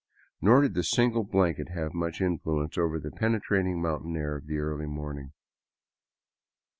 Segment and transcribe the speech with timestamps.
[0.41, 4.87] Nor did the single blanket have much influence over the penetrating mountain air of early
[4.87, 5.31] morning.